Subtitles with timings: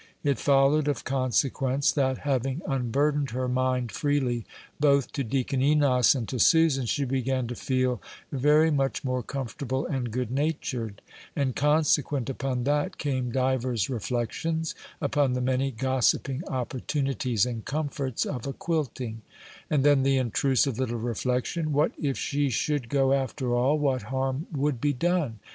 [0.23, 4.47] It followed of consequence, that, having unburdened her mind freely
[4.79, 8.01] both to Deacon Enos and to Susan, she began to feel
[8.31, 11.03] very much more comfortable and good natured;
[11.35, 18.47] and consequent upon that came divers reflections upon the many gossiping opportunities and comforts of
[18.47, 19.21] a quilting;
[19.69, 24.47] and then the intrusive little reflection, "What if she should go, after all; what harm
[24.51, 25.37] would be done?"